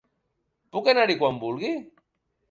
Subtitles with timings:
[0.75, 1.75] Puc anar-hi quan vulgui?